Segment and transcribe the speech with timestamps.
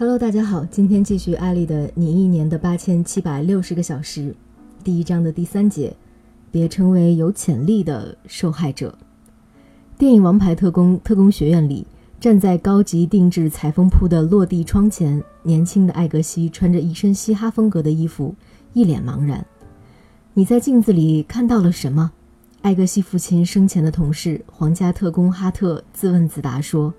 [0.00, 4.34] Hello，大家好，今天继续艾丽的你一年的八千七百六十个小时，
[4.82, 5.94] 第一章的第三节，
[6.50, 8.96] 别成为有潜力的受害者。
[9.98, 11.86] 电影《王牌特工》特工学院里，
[12.18, 18.34] 站在高级定制裁缝铺的落地窗前，年轻的艾格西穿着一身嘻哈风格的衣服，
[18.72, 19.44] 一脸茫然。
[20.32, 22.10] 你在镜子里看到了什么？
[22.62, 26.94] 艾格西父亲生前的同事皇家特工哈特自问自答说。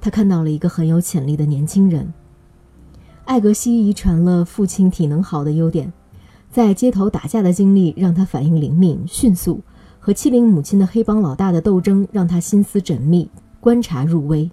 [0.00, 2.12] 他看到了一个很有潜力的年轻人。
[3.24, 5.92] 艾格西遗传了父亲体能好的优点，
[6.50, 9.60] 在街头打架的经历让他反应灵敏迅速，
[10.00, 13.30] 和欺凌母亲的黑帮老大的斗争让他心思缜密，
[13.60, 14.50] 观察入微，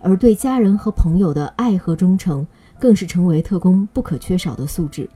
[0.00, 2.44] 而对家人和朋友的爱和忠诚
[2.80, 5.08] 更是成为特工不可缺少的素质。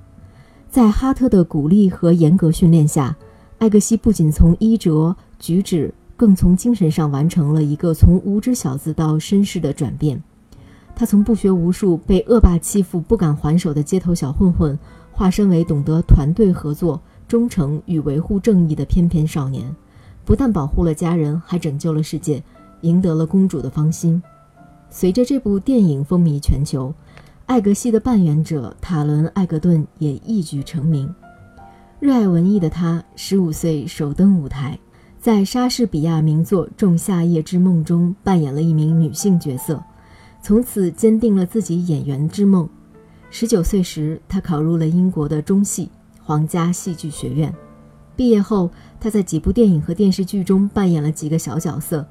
[0.68, 3.16] 在哈特的鼓励和严格训练下，
[3.58, 5.92] 艾格西不仅从衣着举止。
[6.20, 10.22] 更从精神上完成了一个从无知小子到绅士的转变。
[10.94, 14.78] 他从不学无术、被恶霸欺负、不敢还手的街头小混混，
[15.10, 19.74] 化身为懂得团队合作、忠诚与维护正义的翩翩少年。
[20.26, 22.42] 不但保护了家人，还拯救了世界，
[22.82, 24.22] 赢得了公主的芳心。
[24.90, 26.92] 随着这部电影风靡全球，
[27.46, 31.14] 艾格西的扮演者塔伦·艾格顿也一举成名。
[31.98, 34.78] 热爱文艺的他，十五岁首登舞台。
[35.20, 39.78] 在莎士比亚名作《仲夏夜之梦》中扮演了一名女性角色，
[40.42, 42.66] 从此坚定了自己演员之梦。
[43.28, 45.90] 十九岁时，他考入了英国的中戏
[46.22, 47.54] 皇家戏剧学院。
[48.16, 52.06] 毕业后，他在几部电影和电视剧中扮演了几个小角色，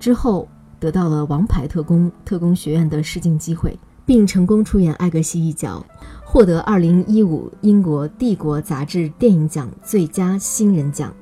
[0.00, 0.48] 之后
[0.80, 5.84] 得到了《王牌特工》特工学院的试镜机会，并成功出演艾格西一角，
[6.24, 11.12] 获得二零一五英国《帝国》杂志电影奖最佳新人奖。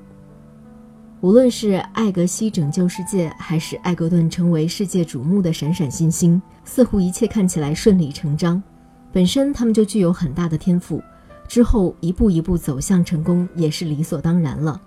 [1.23, 8.63] 无论是艾格西拯救世界，还是艾格顿成为世界瞩目的闪闪新星，似乎一切看起来顺理成章。
[9.13, 11.03] 本身他们就具有很大的天赋，
[11.49, 14.79] 之后一步一步走向成功也是理所当然了。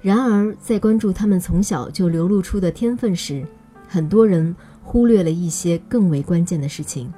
[0.00, 3.44] 然而，在关注他们从小就流露出的天分时，
[3.88, 4.54] 很多人
[4.84, 7.12] 忽略了一些更为关键的事情。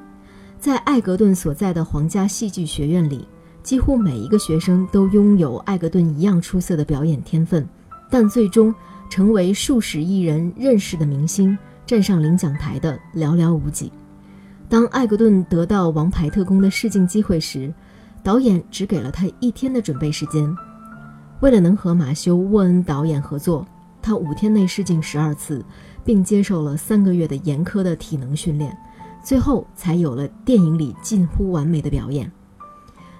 [0.58, 3.28] 在艾格顿所在的皇家戏剧学院里，
[3.62, 7.68] 几乎每一个学生都拥有艾格顿一样出色的表演天分。
[8.10, 8.74] 但最终
[9.10, 13.90] 成为数十亿人认识的明星，站上领奖台的寥寥无几。
[14.68, 17.72] 当艾格顿得到《王牌特工》的试镜机会时，
[18.22, 20.54] 导演只给了他一天的准备时间。
[21.40, 23.66] 为了能和马修·沃恩导演合作，
[24.02, 25.64] 他五天内试镜十二次，
[26.04, 28.76] 并接受了三个月的严苛的体能训练，
[29.24, 32.30] 最后才有了电影里近乎完美的表演。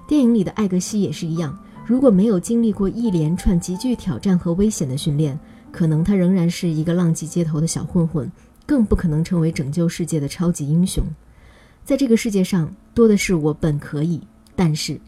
[0.06, 1.58] 电影里的艾格西也是一样。
[1.88, 5.40] 如果没有经历过一连串极具挑战和危险的训练，
[5.72, 8.30] 可能他仍然是一个浪迹街头的小混混，
[8.66, 11.02] 更不可能成为拯救世界的超级英雄。
[11.86, 14.20] 在这个世界上，多的是我本可以，
[14.54, 15.00] 但是，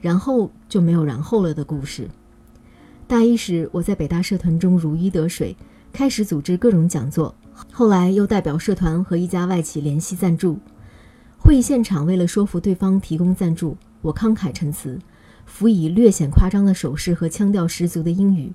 [0.00, 2.08] 然后就没有然后了的故事。
[3.06, 5.56] 大一时，我在北大社团中如鱼得水，
[5.92, 7.32] 开始组织各种讲座，
[7.70, 10.58] 后来又代表社团和一家外企联系赞助。
[11.38, 14.98] 会议现场，为了说服对方提供赞助，我慷慨陈词。
[15.46, 18.52] 辅以略显夸张的手势和腔调十足的英语，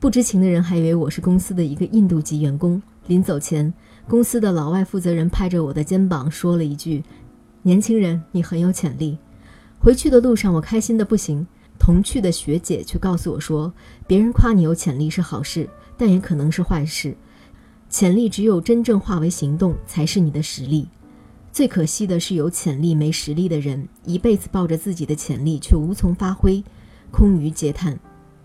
[0.00, 2.82] 不知情的人还以为我是公司的一个印度籍员工。
[3.06, 3.72] 临走前，
[4.08, 7.02] 公司的老外负责人拍着我的肩膀说了一句
[7.62, 9.18] ：“年轻人，你很有潜力。”
[9.78, 11.46] 回去的路上，我开心的不行。
[11.78, 13.74] 同去的学姐却告诉我说
[14.06, 17.16] ：“别人夸你有潜力是好事，但也可能是坏事。
[17.90, 20.86] 潜力只有真正化为行动，才是你的实力。”
[21.52, 26.64] 最可惜的是，有潜力没实力的人，一辈子抱着自己的潜力却无从发挥，
[27.10, 28.00] 空余嗟叹，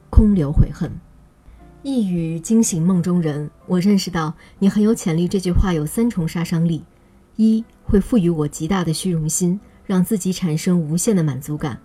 [0.09, 0.91] 空留悔恨。
[1.83, 6.83] 一语惊醒梦中人，我认识到你很有潜力这句话有三重杀伤力：
[7.37, 11.77] 一会赋予我极大的虚荣心，让自己产生无限的满足感；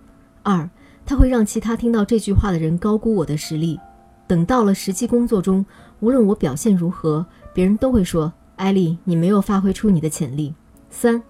[0.43, 0.69] 二，
[1.05, 3.79] 它会让其他听到这句话的人高估我的实力。
[4.27, 5.65] 等到了实际工作中，
[6.01, 10.53] 无论我表现如何，别人都会说：“艾丽，你没有发挥出你的潜力。”
[10.93, 11.21] 三，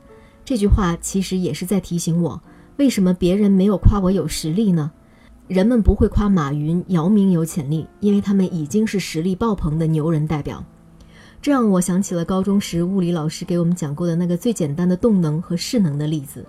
[0.44, 2.44] 这句话其实也是在提醒我，
[2.76, 4.92] 为什么别人没有夸我有实力呢？
[5.48, 10.64] 人们不会夸马云、姚明有潜力，因为他们已经是实力爆棚的牛人代表。
[11.42, 16.46] 这让我想起了高中时物理老师给我们讲过的那个最简单的动能和势能的例子。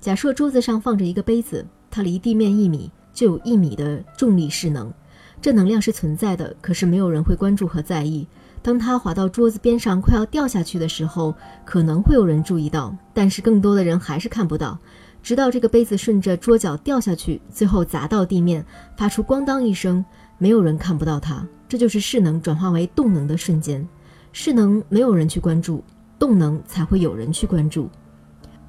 [0.00, 4.92] 假设桌子上放着一个杯子，它离地面一米，就有一米的重力势能，
[5.40, 8.26] 这能量是存在的，可是没有人会关注和在意。
[8.62, 11.34] 当它滑到桌子边上快要掉下去的时候，
[11.64, 14.78] 可能会有人注意到，但是更多的人还是看不到。
[15.22, 18.64] 直到这个杯子顺着桌角掉下去，最后砸到地面，
[18.96, 20.04] 发出咣当一声，
[20.38, 21.46] 没有人看不到它。
[21.68, 23.86] 这就是势能转化为动能的瞬间。
[24.32, 25.82] 势能没有人去关注，
[26.18, 27.90] 动能才会有人去关注。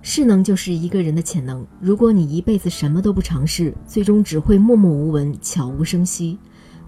[0.01, 1.65] 势能就是一个人的潜能。
[1.79, 6.37] 如果你一辈子什么都不尝试，最终只会默默无闻、悄无声息。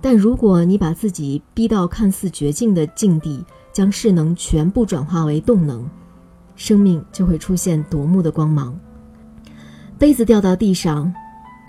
[0.01, 5.87] 但如果你把自己逼到看似绝境的境地，将势能全部转化为动能，
[6.55, 8.77] 生命就会出现夺目的光芒。
[9.99, 11.13] 杯子掉到地上，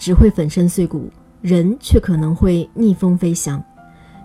[0.00, 1.10] 只会粉身碎骨；
[1.42, 3.62] 人却可能会逆风飞翔。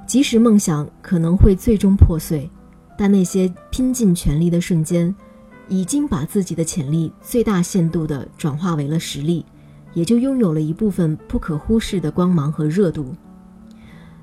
[0.08, 2.50] 即使梦想可能会最终破碎，
[2.98, 5.14] 但那些拼尽全力的瞬间，
[5.68, 9.46] 已经把自己的潜力最大限度地转化为了实力，
[9.94, 13.14] 也就拥有了一部分不可忽视的光芒和热度。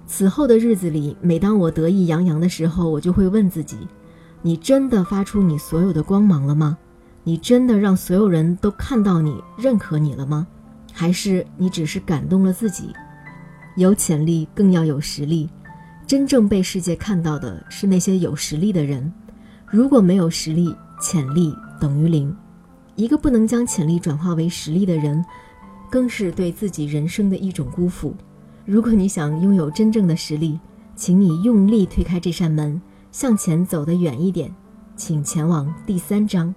[0.07, 3.77] 此后的日子里，每当我得意洋洋的时候，我就会问自己：
[4.43, 6.77] 你真的发出你所有的光芒了吗？
[7.23, 10.47] 你真的让所有人都看到你、认可你了吗？
[10.93, 12.93] 还是你只是感动了自己？
[13.77, 15.49] 有潜力更要有实力，
[16.07, 19.11] 真正被世界看到的是那些有实力的人。
[19.67, 22.37] 如果没有实力，潜力等于零。
[22.95, 25.25] 一个不能将潜力转化为实力的人，
[25.91, 28.15] 更是对自己人生的一种辜负。
[28.67, 30.59] 如果你想拥有真正的实力，
[30.97, 32.81] 请你用力推开这扇门，
[33.13, 34.51] 向前走得远一点，
[34.97, 36.55] 请前往第三章。